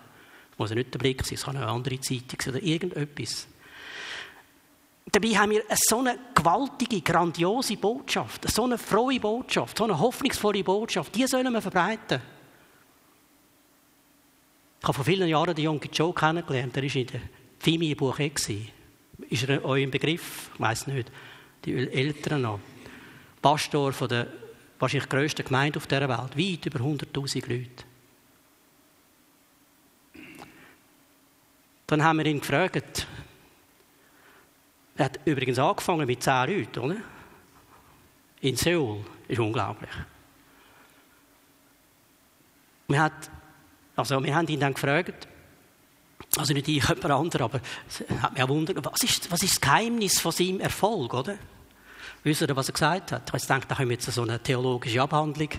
[0.59, 3.47] Muss ja nicht der Blick sein, es kann eine andere Zeitung sein oder irgendetwas.
[5.11, 10.63] Dabei haben wir so eine gewaltige, grandiose Botschaft, so eine frohe Botschaft, so eine hoffnungsvolle
[10.63, 12.21] Botschaft, die sollen wir verbreiten.
[14.79, 16.77] Ich habe vor vielen Jahren den Yonki Joe kennengelernt.
[16.77, 17.21] Er war in der
[17.57, 18.19] Fimi-Buch.
[18.19, 20.51] Ist er euch im Begriff?
[20.53, 21.11] Ich weiß nicht.
[21.65, 22.59] Die Eltern noch.
[23.41, 24.27] Pastor von der
[24.79, 26.37] wahrscheinlich grössten Gemeinde auf dieser Welt.
[26.37, 27.83] Weit über 100.000 Leute.
[31.87, 33.07] Dann haben wir ihn gefragt.
[34.95, 36.97] Er hat übrigens angefangen mit zehn Leuten, oder?
[38.41, 39.03] In Seoul.
[39.27, 39.89] Ist unglaublich.
[42.87, 43.29] Wir, hat,
[43.95, 45.27] also wir haben ihn dann gefragt,
[46.37, 49.53] also nicht ich, jemand anderer, aber es hat mich auch wundert, was ist, was ist
[49.53, 51.37] das Geheimnis von seinem Erfolg, oder?
[52.23, 53.31] Wisst ihr, was er gesagt hat?
[53.35, 55.49] Ich denke, da haben wir jetzt so eine theologische Abhandlung,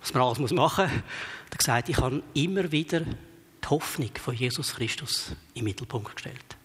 [0.00, 0.72] was man alles machen muss.
[0.78, 6.56] Er hat gesagt, ich habe immer wieder die Hoffnung von Jesus Christus im Mittelpunkt gestellt.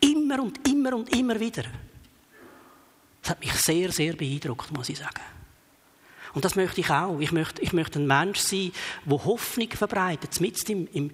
[0.00, 1.64] Immer und immer und immer wieder.
[3.20, 5.20] Das hat mich sehr, sehr beeindruckt, muss ich sagen.
[6.32, 7.20] Und das möchte ich auch.
[7.20, 8.72] Ich möchte, ich möchte ein Mensch sein,
[9.04, 11.10] der Hoffnung verbreitet, mitten im, im,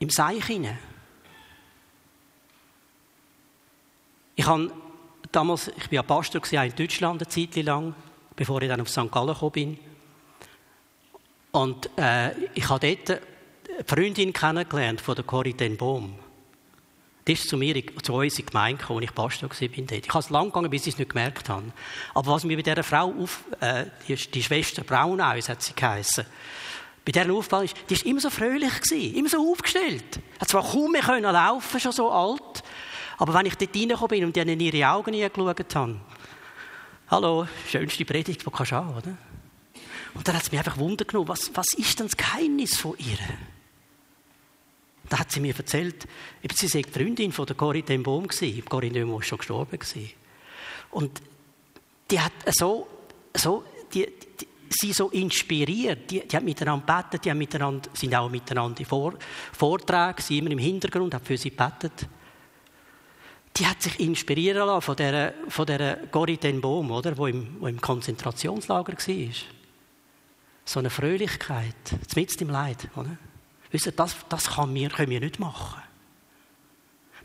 [0.00, 0.78] im Seich hinein.
[4.36, 4.70] Ich habe
[5.32, 7.94] damals, ich war ja Pastor in Deutschland eine Zeit lang,
[8.36, 9.10] bevor ich dann auf St.
[9.10, 9.78] Gallen gekommen bin.
[11.52, 16.14] Und äh, ich habe dort eine Freundin kennengelernt von der Corrie ten Bohm.
[17.26, 19.96] Die ist zu mir, zu uns in die Gemeinde gekommen, als ich Pastor war.
[19.96, 21.72] Ich habe es lang gegangen, bis ich es nicht gemerkt habe.
[22.14, 26.24] Aber was mir bei dieser Frau auf, äh, die, die Schwester Braunaus hat sie geheissen,
[27.04, 30.20] bei dieser aufgefallen ist, die war immer so fröhlich, gewesen, immer so aufgestellt.
[30.38, 32.62] Hat zwar kaum mehr können laufen, schon so alt,
[33.20, 36.00] aber wenn ich dort reingekommen bin und in ihre Augen geschaut habe,
[37.10, 39.14] hallo, schönste Predigt, die kannst du haben, oder?
[40.14, 42.94] Und dann hat es mich einfach Wunder genommen, was, was ist denn das Geheimnis von
[42.96, 43.18] ihr?
[45.10, 46.08] Da hat sie mir erzählt,
[46.42, 48.64] eben, sie sei die Freundin von der Corinne ten Boom gewesen.
[48.64, 50.10] Ten Boom schon gestorben gewesen.
[50.90, 51.20] Und
[52.10, 52.88] die hat so,
[53.36, 54.06] so die,
[54.40, 56.10] die, sie so inspiriert.
[56.10, 59.12] Die, die haben miteinander gebetet, die haben miteinander, sind auch miteinander in Vor,
[59.52, 62.08] Vorträgen, sie immer im Hintergrund, haben für sie gebetet.
[63.60, 67.60] Die hat sich inspirieren lassen von dieser, von dieser Corinne ten Boom, oder, wo im,
[67.60, 69.34] wo im Konzentrationslager war.
[70.64, 71.74] So eine Fröhlichkeit,
[72.16, 73.18] mitten im Leid, oder?
[73.70, 75.82] Wisst ihr, das, das kann wir, können wir nicht machen.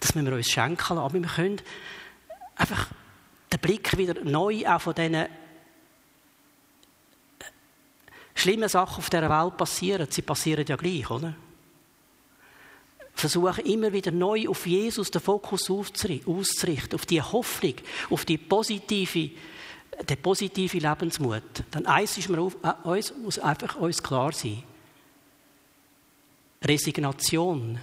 [0.02, 0.98] Das müssen wir uns schenken lassen.
[0.98, 1.62] Aber wir können
[2.58, 2.90] einfach
[3.54, 5.30] den Blick wieder neu auch von diesen äh,
[8.34, 10.08] schlimmen Sachen auf dieser Welt passieren.
[10.10, 11.34] Sie passieren ja gleich, oder?
[13.16, 17.76] Versuchen immer wieder neu auf Jesus den Fokus auszurichten, auf die Hoffnung,
[18.10, 19.32] auf die positive,
[20.08, 21.64] den positiven Lebensmut.
[21.72, 24.64] Dann eins ist mir auf, äh, uns, muss einfach uns klar sein.
[26.62, 27.80] Resignation,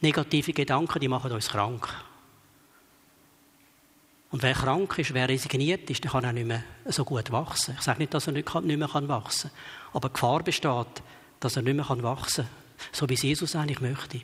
[0.00, 1.88] negative Gedanken, die machen uns krank.
[4.30, 7.74] Und wer krank ist, wer resigniert ist, der kann auch nicht mehr so gut wachsen.
[7.76, 9.58] Ich sage nicht, dass er nicht, mehr wachsen kann,
[9.94, 11.02] aber die Gefahr besteht,
[11.40, 12.59] dass er nicht mehr wachsen kann,
[12.92, 14.20] so wie es Jesus eigentlich möchte.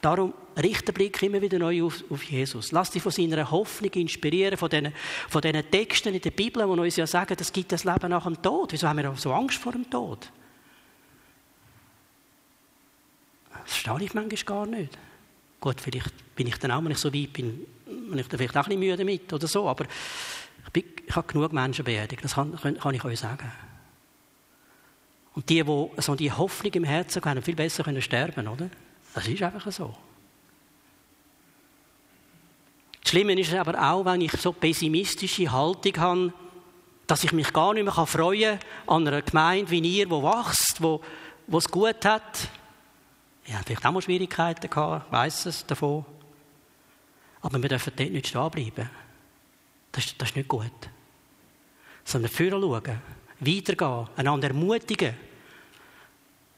[0.00, 2.72] Darum richte den Blick immer wieder neu auf, auf, Jesus.
[2.72, 4.92] Lass dich von seiner Hoffnung inspirieren, von diesen,
[5.30, 8.40] von Texten in der Bibel, die uns ja sagen, es gibt das Leben nach dem
[8.42, 8.72] Tod.
[8.72, 10.30] Wieso haben wir so Angst vor dem Tod?
[13.50, 14.98] Das verstehe ich manchmal gar nicht.
[15.58, 18.58] Gut, vielleicht bin ich dann auch, wenn ich so weit bin, bin ich dann vielleicht
[18.58, 19.86] auch ein müde damit oder so, aber
[20.66, 23.50] ich, bin, ich habe genug Menschen beerdigt, das kann, kann, ich euch sagen.
[25.34, 28.70] Und die, die so die Hoffnung im Herzen haben, viel besser können sterben, oder?
[29.14, 29.94] Das ist einfach so.
[33.02, 36.32] Das Schlimme ist aber auch, wenn ich so pessimistische Haltung habe,
[37.06, 40.80] dass ich mich gar nicht mehr freuen kann an einer Gemeinde wie ihr, die wächst,
[40.80, 42.48] die es gut hat,
[43.46, 46.04] ich habe vielleicht auch mal Schwierigkeiten gehabt, weiss es davon.
[47.42, 48.90] Aber wir dürfen dort nicht stehen bleiben.
[49.92, 50.72] Das, das ist nicht gut.
[52.04, 53.02] Sondern führen schauen,
[53.40, 55.14] weitergehen, einander ermutigen.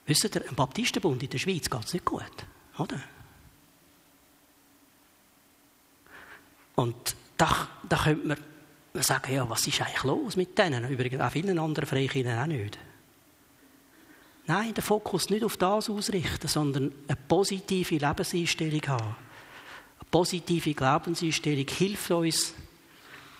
[0.06, 2.22] Wisst ihr, im Baptistenbund in der Schweiz geht es nicht gut,
[2.78, 3.00] oder?
[6.76, 8.38] Und da, da könnte man
[9.02, 10.88] sagen, ja, was ist eigentlich los mit denen?
[10.88, 12.78] Übrigens auch vielen anderen Freikirchen auch nicht.
[14.46, 19.16] Nein, den Fokus nicht auf das ausrichten, sondern eine positive Lebenseinstellung haben.
[19.98, 22.54] Eine positive Glaubenseinstellung hilft uns,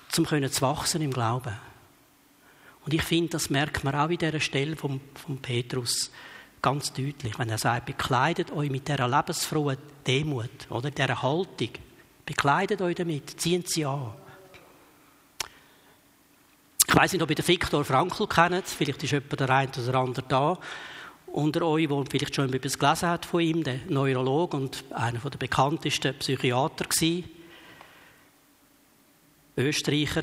[0.09, 1.55] zum können zu wachsen im Glauben.
[2.85, 5.00] Und ich finde, das merkt man auch in dieser Stelle von
[5.42, 6.11] Petrus
[6.62, 11.71] ganz deutlich, wenn er sagt, bekleidet euch mit dieser lebensfrohen Demut, oder dieser Haltung.
[12.25, 14.12] Bekleidet euch damit, ziehen sie an.
[16.88, 19.99] Ich weiß nicht, ob ihr den Viktor Frankl kennt, vielleicht ist jemand der eine oder
[19.99, 20.59] andere da
[21.27, 25.38] unter euch, der vielleicht schon etwas gelesen hat von ihm, der Neurologe und einer der
[25.38, 27.23] bekanntesten Psychiater war.
[29.59, 30.23] Österreicher,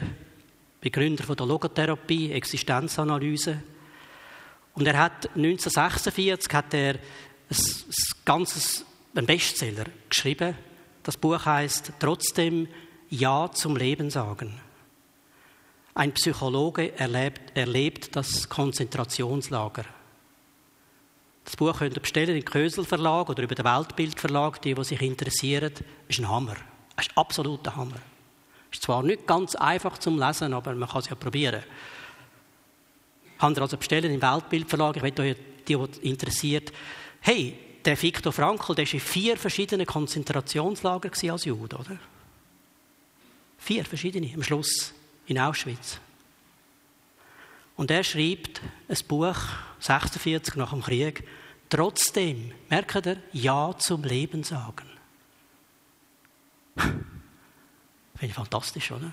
[0.82, 3.62] Begründer von der Logotherapie, Existenzanalyse.
[4.74, 7.00] Und er hat 1946 hat er ein,
[7.50, 7.94] ein
[8.26, 10.56] ganzes ein Bestseller geschrieben.
[11.04, 12.68] Das Buch heißt Trotzdem
[13.10, 14.60] Ja zum Leben sagen.
[15.96, 19.86] Ein Psychologe erlebt, erlebt das Konzentrationslager.
[21.46, 24.84] Das Buch könnt ihr bestellen im Kösel Verlag oder über den Weltbild Verlag, die, die
[24.84, 25.74] sich interessieren.
[26.08, 26.56] Ist ein Hammer.
[26.96, 28.00] Das ist ein absoluter Hammer.
[28.72, 31.62] Ist zwar nicht ganz einfach zum Lesen, aber man kann es ja probieren.
[33.44, 34.96] Kann ihr also bestellen im Weltbild Verlag.
[34.96, 35.36] Ich möchte euch
[35.68, 36.72] die, die interessiert.
[37.20, 41.98] Hey, der Viktor Frankl, der war in vier verschiedenen Konzentrationslagern als Jude, oder?
[43.58, 44.94] Vier verschiedene am Schluss
[45.28, 46.00] in Auschwitz.
[47.76, 49.36] Und er schreibt ein Buch,
[49.80, 51.28] 46 nach dem Krieg,
[51.68, 54.88] trotzdem, merkt ihr, Ja zum Leben sagen.
[56.78, 57.02] Finde
[58.22, 59.12] ich fantastisch, oder?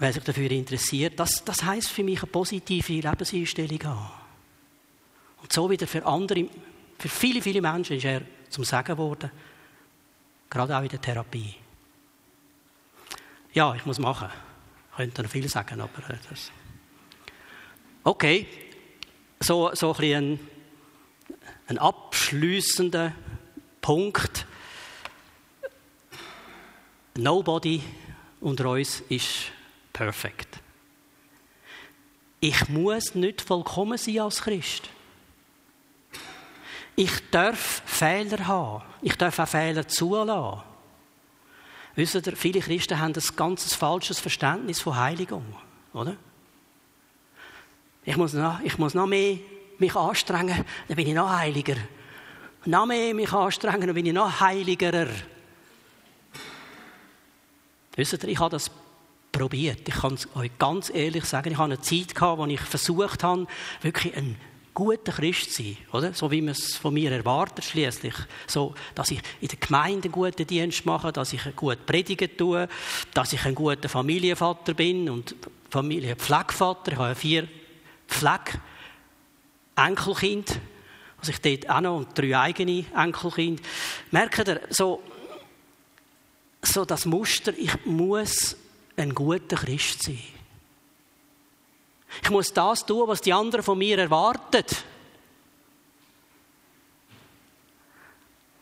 [0.00, 4.10] Wer sich dafür interessiert, das, das heisst für mich eine positive Lebenseinstellung haben.
[5.42, 6.46] Und so wieder für andere,
[6.98, 9.30] für viele, viele Menschen ist er zum Sagen geworden,
[10.48, 11.54] gerade auch in der Therapie.
[13.52, 14.30] Ja, ich muss machen.
[14.90, 16.50] Ich könnte noch viel sagen, aber das.
[18.02, 18.46] Okay,
[19.38, 20.40] so, so ein, ein,
[21.66, 23.12] ein abschließender
[23.82, 24.46] Punkt.
[27.18, 27.82] Nobody
[28.40, 29.52] unter uns ist
[30.00, 30.60] perfekt.
[32.40, 34.88] Ich muss nicht vollkommen sein als Christ.
[36.96, 38.82] Ich darf Fehler haben.
[39.02, 40.62] Ich darf auch Fehler zulassen.
[41.96, 45.44] Wisst ihr, viele Christen haben ein ganz falsches Verständnis von Heiligung,
[45.92, 46.16] oder?
[48.02, 49.36] Ich muss noch, ich muss noch mehr
[49.76, 51.76] mich anstrengen, dann bin ich noch heiliger.
[52.64, 55.08] Noch mehr mich anstrengen, dann bin ich noch heiligerer.
[57.96, 58.70] Wisst ihr, ich habe das
[59.40, 59.88] probiert.
[59.88, 63.24] Ich kann es euch ganz ehrlich sagen, ich habe eine Zeit gehabt, wo ich versucht
[63.24, 63.46] habe,
[63.80, 64.36] wirklich ein
[64.74, 66.12] guter Christ sein, oder?
[66.12, 68.14] So wie man es von mir erwartet schließlich,
[68.46, 72.68] so, dass ich in der Gemeinde einen guten Dienst mache, dass ich gut predigen tue,
[73.14, 75.34] dass ich ein guter Familienvater bin und
[75.70, 76.92] Familienpflegvater.
[76.92, 77.48] Ich habe vier
[78.08, 78.60] Pfleg
[79.74, 80.60] Enkelkind,
[81.18, 83.62] also ich dort auch noch und drei eigene Enkelkind.
[84.10, 85.02] Merkt ihr, so,
[86.60, 88.56] so das Muster, ich muss
[89.00, 90.18] ein guter Christ sein.
[92.22, 94.64] Ich muss das tun, was die anderen von mir erwarten.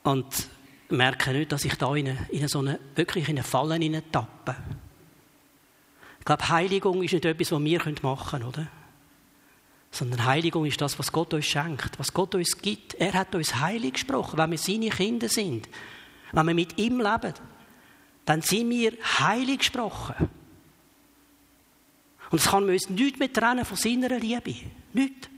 [0.03, 0.49] Und
[0.91, 4.57] merke nicht, dass ich da in, eine, in so eine, wirklich in eine tappe.
[6.19, 8.67] Ich glaube, Heiligung ist nicht etwas, was wir machen können, oder?
[9.91, 12.95] Sondern Heiligung ist das, was Gott uns schenkt, was Gott uns gibt.
[12.95, 15.69] Er hat uns heilig gesprochen, wenn wir seine Kinder sind.
[16.33, 17.35] Wenn wir mit ihm leben,
[18.29, 20.29] dann sind wir heilig gesprochen.
[22.31, 24.55] Und es kann uns nichts mehr trennen von seiner Liebe.
[24.93, 25.31] Nicht.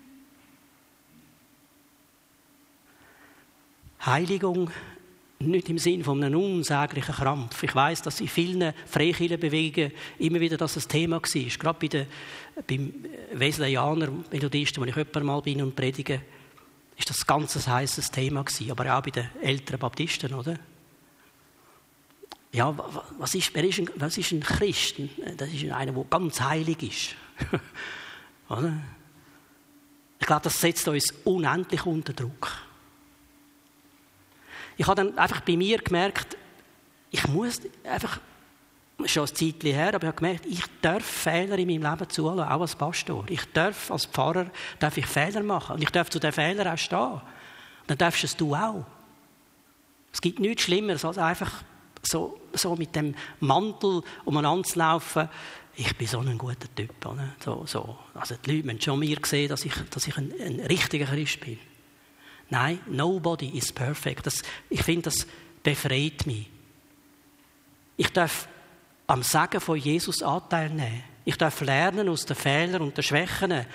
[4.04, 4.72] Heiligung
[5.38, 7.62] nicht im Sinn von einem unsäglichen Krampf.
[7.62, 11.58] Ich weiß, dass in vielen Freikirchenbewegungen immer wieder das ein Thema war.
[11.58, 12.06] Gerade bei den,
[12.66, 12.94] beim
[13.38, 16.22] Wesleyaner Methodisten, wo ich öfter mal bin und predige,
[16.96, 18.44] ist das ganz ein heißes Thema.
[18.68, 20.58] Aber auch bei den älteren Baptisten, oder?
[22.52, 22.74] Ja,
[23.18, 24.96] was ist, wer ist ein, was ist ein Christ?
[25.36, 27.14] Das ist einer, der ganz heilig ist.
[30.18, 32.50] ich glaube, das setzt uns unendlich unter Druck.
[34.76, 36.36] Ich habe dann einfach bei mir gemerkt,
[37.10, 38.18] ich muss einfach,
[39.04, 42.40] schon ein Zeitchen her, aber ich habe gemerkt, ich darf Fehler in meinem Leben zulassen,
[42.40, 43.24] auch als Pastor.
[43.28, 46.78] Ich darf als Pfarrer darf ich Fehler machen und ich darf zu den Fehlern auch
[46.78, 47.20] stehen.
[47.86, 48.84] dann darfst es du auch.
[50.12, 51.62] Es gibt nichts Schlimmeres, als einfach
[52.02, 55.28] so, so mit dem Mantel umeinander zu laufen,
[55.76, 57.06] ich bin so ein guter Typ.
[57.06, 57.34] Oder?
[57.42, 57.98] So, so.
[58.14, 61.40] Also die Leute müssen schon mir sehen, dass ich, dass ich ein, ein richtiger Christ
[61.40, 61.58] bin.
[62.50, 64.26] Nein, nobody is perfect.
[64.26, 65.26] Das, ich finde, das
[65.62, 66.50] befreit mich.
[67.96, 68.48] Ich darf
[69.06, 71.04] am Sagen von Jesus Anteil nehmen.
[71.24, 73.66] Ich darf lernen aus den Fehlern und den Schwächen,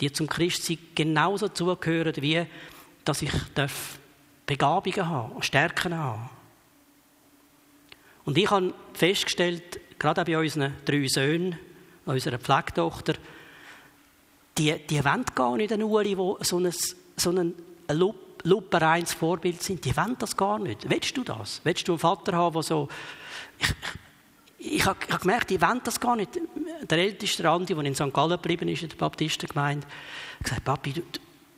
[0.00, 2.46] die zum Christsein genauso zugehören, wie
[3.04, 3.98] dass ich darf
[4.46, 6.30] Begabungen haben, Stärken haben.
[8.24, 11.58] Und ich habe festgestellt, gerade auch bei unseren drei Söhnen,
[12.04, 13.14] unserer Pflegetochter,
[14.58, 16.72] die, die wollen gar nicht eine Uri, die so ein,
[17.16, 17.54] so ein
[18.44, 19.84] lupereins Vorbild sind.
[19.84, 20.88] Die wollen das gar nicht.
[20.88, 21.60] Willst du das?
[21.64, 22.88] Willst du einen Vater haben, der so...
[23.58, 23.68] Ich,
[24.58, 26.38] ich, ich habe hab gemerkt, die wollen das gar nicht.
[26.88, 28.12] Der älteste Andi, der in St.
[28.12, 29.86] Gallen geblieben ist, in der Baptistengemeinde,
[30.38, 31.02] hat gesagt, Papi, du,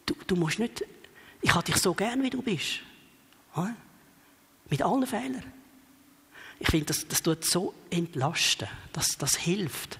[0.07, 0.85] du, du musst nicht...
[1.41, 2.81] Ich habe dich so gern, wie du bist.
[4.71, 5.54] Mit allen Fehlern.
[6.61, 8.69] Ich finde, das, das tut so entlasten.
[8.93, 9.99] Das, das hilft.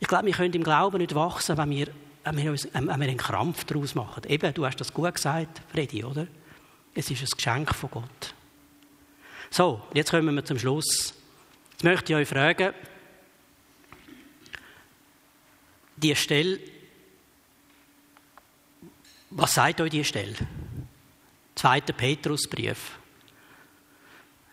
[0.00, 1.88] Ich glaube, wir können im Glauben nicht wachsen, wenn wir
[2.24, 4.24] wenn wir, uns, wenn wir einen Krampf daraus machen.
[4.28, 6.26] Eben, du hast das gut gesagt, Freddy, oder?
[6.94, 8.34] Es ist ein Geschenk von Gott.
[9.50, 11.14] So, jetzt kommen wir zum Schluss.
[11.72, 12.74] Jetzt möchte ich euch fragen,
[15.96, 16.60] die Stelle,
[19.30, 20.34] was sagt euch die Stelle?
[21.54, 22.98] Zweiter Petrusbrief.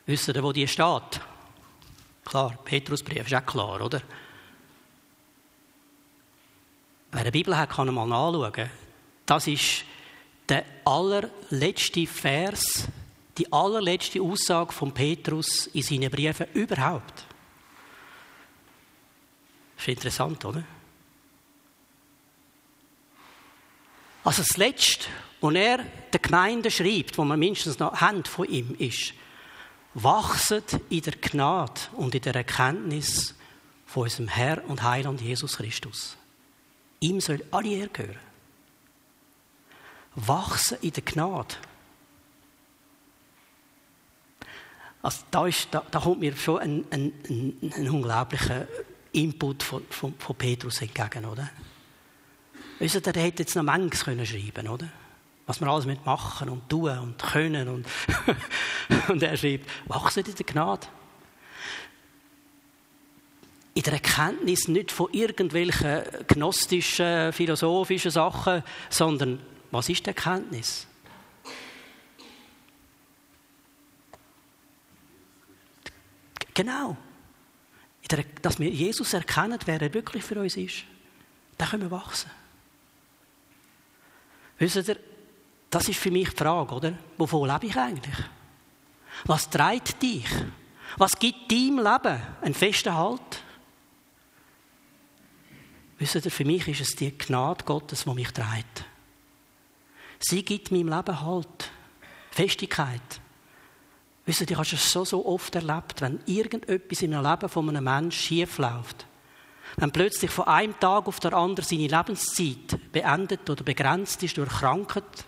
[0.08, 1.22] Wisst ihr, wo die steht?
[2.24, 4.01] Klar, Petrusbrief ist auch klar, oder?
[7.12, 8.70] Wer eine Bibel hat, kann mal nachschauen.
[9.26, 9.84] Das ist
[10.47, 12.88] der allerletzte Vers,
[13.38, 17.26] die allerletzte Aussage von Petrus in seinen Briefen überhaupt.
[19.76, 20.64] Das ist interessant, oder?
[24.24, 25.08] Also das Letzte,
[25.41, 25.80] was er
[26.14, 29.14] der Gemeinde schreibt, wo man mindestens noch Hand von ihm ist,
[29.94, 33.36] wachset in der Gnade und in der Erkenntnis
[33.86, 36.18] von unserem Herr und Heiland Jesus Christus.
[37.00, 38.20] Ihm soll alle Ehre gehören.
[40.16, 41.56] Wachsen in der Gnade.
[45.02, 48.68] Also da, ist, da, da kommt mir schon ein, ein, ein, ein unglaublicher
[49.14, 51.50] Input von, von, von Petrus entgegen, oder?
[52.80, 54.90] Wisst ihr, der hätte jetzt noch manches können schreiben, oder?
[55.48, 57.88] Was wir alles machen und tun und können und,
[59.08, 60.88] und er schreibt, wachsen in der Gnade.
[63.74, 69.39] In der Erkenntnis nicht von irgendwelchen gnostischen, philosophischen Sachen, sondern
[69.72, 70.86] was ist die Erkenntnis?
[76.54, 76.98] Genau.
[78.41, 80.84] Dass wir Jesus erkennen, wer er wirklich für uns ist.
[81.58, 82.32] Da können wir wachsen.
[84.58, 84.98] Wisst ihr,
[85.70, 86.93] das ist für mich die Frage, oder?
[87.18, 88.15] Wovon lebe ich eigentlich?
[89.26, 90.26] Was treibt dich?
[90.97, 93.43] Was gibt deinem Leben einen festen Halt?
[95.99, 98.86] Wisst ihr, für mich ist es die Gnade Gottes, die mich treibt.
[100.20, 101.72] Sie gibt meinem Leben Halt,
[102.32, 103.01] Festigkeit.
[104.26, 107.84] Wisst ihr, ich habe es so, so oft erlebt, wenn irgendetwas im Leben von einem
[107.84, 109.07] Menschen schief läuft,
[109.78, 114.49] wenn plötzlich von einem Tag auf den anderen seine Lebenszeit beendet oder begrenzt ist durch
[114.49, 115.26] Krankheit,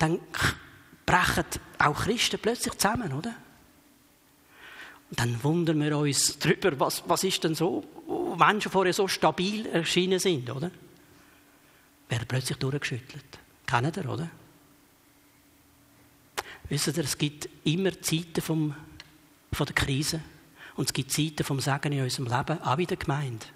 [0.00, 0.18] dann
[1.06, 1.44] brechen
[1.78, 3.34] auch Christen plötzlich zusammen, oder?
[5.10, 9.08] Und dann wundern wir uns darüber, was, was ist denn so, wo Menschen vorher so
[9.08, 10.70] stabil erschienen sind, oder?
[12.08, 13.38] Werden plötzlich durchgeschüttelt.
[13.66, 14.30] Kennt ihr, oder?
[16.68, 18.74] Wisst ihr, es gibt immer Zeiten vom,
[19.52, 20.20] von der Krise.
[20.76, 23.46] Und es gibt Zeiten vom Segen in unserem Leben, auch in der Gemeinde.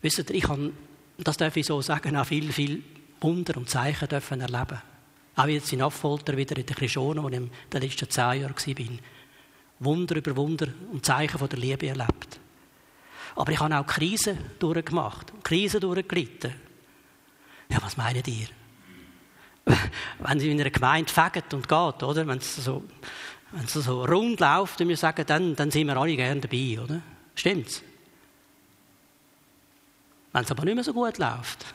[0.00, 0.72] Wisst ihr, ich habe,
[1.18, 2.82] das darf ich so sagen, auch viel, viel
[3.20, 4.80] Wunder und Zeichen dürfen erleben.
[5.36, 8.54] Auch jetzt in Affolter, wieder in der Krishona, wo ich in den letzten zehn Jahren
[8.56, 8.98] war.
[9.80, 12.40] Wunder über Wunder und Zeichen von der Liebe erlebt.
[13.36, 16.52] Aber ich habe auch Krisen durchgemacht, Krisen durchgelitten.
[17.68, 18.48] Ja, was meinen ihr?
[20.18, 22.26] Wenn sie in einer Gemeinde fegt und geht, oder?
[22.26, 22.82] Wenn es so
[23.52, 27.00] wenn es so rund läuft, und sagen, dann, dann sind wir alle gerne dabei, oder?
[27.34, 27.82] Stimmt's?
[30.32, 31.74] Wenn es aber nicht mehr so gut läuft,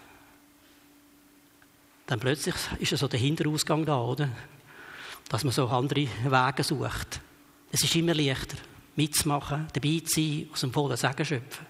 [2.06, 4.30] dann plötzlich ist so der Hinterausgang da, oder?
[5.30, 7.22] Dass man so andere Wege sucht.
[7.72, 8.58] Es ist immer leichter,
[8.96, 11.66] mitzumachen, dabei zu sein, aus dem vollen Segen schöpfen.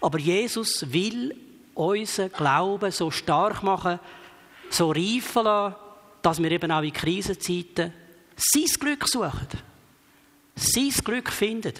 [0.00, 1.34] Aber Jesus will
[1.74, 3.98] unseren Glauben so stark machen,
[4.70, 5.76] so reifen lassen,
[6.22, 7.92] dass wir eben auch in Krisenzeiten
[8.36, 9.48] sein Glück suchen,
[10.54, 11.74] sein Glück finden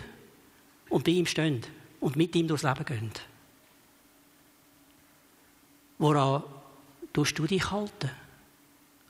[0.89, 1.63] und bei ihm stehen
[2.01, 3.13] und mit ihm durchs Leben gehen.
[5.99, 6.43] Woran
[7.15, 8.11] tust du dich halten?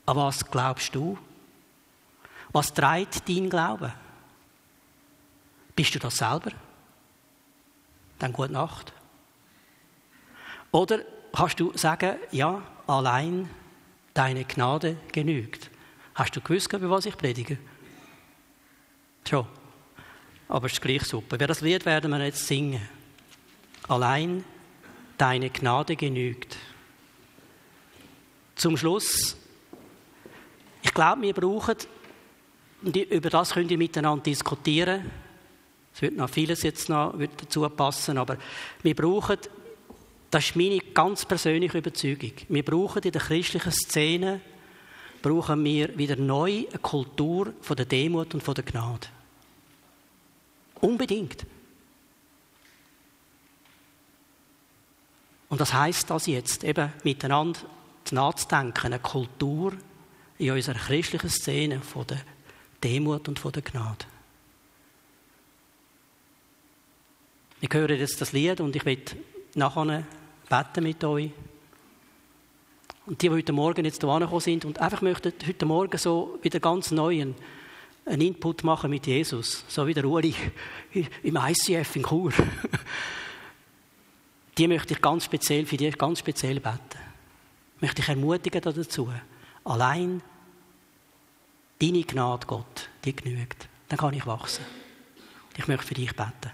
[0.05, 1.17] An was glaubst du?
[2.53, 3.93] Was treibt dein Glaube?
[5.75, 6.51] Bist du das selber?
[8.17, 8.93] Dann gute Nacht.
[10.71, 10.99] Oder
[11.33, 13.49] kannst du sagen, ja, allein
[14.13, 15.69] deine Gnade genügt.
[16.13, 17.57] Hast du gewusst, über was ich predige?
[19.27, 19.45] Schon.
[20.47, 21.39] Aber es ist gleich super.
[21.39, 22.87] Wer das Lied werden wir jetzt singen.
[23.87, 24.45] Allein
[25.17, 26.55] deine Gnade genügt.
[28.55, 29.35] Zum Schluss,
[30.81, 31.75] ich glaube, wir brauchen,
[32.83, 35.11] und über das könnt ihr miteinander diskutieren,
[35.93, 38.37] es wird noch vieles jetzt noch dazu passen, aber
[38.83, 39.37] wir brauchen,
[40.29, 44.41] das ist meine ganz persönliche Überzeugung, wir brauchen in der christlichen Szene
[45.25, 49.07] brauchen wir wieder neu eine Kultur von der Demut und von der Gnade.
[50.81, 51.47] Unbedingt.
[55.49, 57.59] Und das heißt das jetzt, eben miteinander
[58.13, 59.73] nachzudenken, eine Kultur
[60.37, 62.21] in unserer christlichen Szene von der
[62.83, 64.05] Demut und von der Gnade.
[67.59, 69.01] Wir hören jetzt das Lied und ich will
[69.55, 70.03] nachher
[70.49, 71.31] beten mit euch.
[73.05, 76.39] Und die, die heute Morgen jetzt hierher gekommen sind und einfach möchten heute Morgen so
[76.41, 77.35] wieder ganz neu einen,
[78.21, 80.35] Input machen mit Jesus, so wie der Uli
[81.23, 82.33] im ICF in Chur.
[84.57, 87.04] die möchte ich ganz speziell, für die ganz speziell beten.
[87.79, 89.11] Möchte ich ermutigen dazu.
[89.63, 90.21] Allein
[91.81, 93.67] deine Gnade, Gott, die genügt.
[93.89, 94.65] Dann kann ich wachsen.
[95.57, 96.51] Ich möchte für dich beten.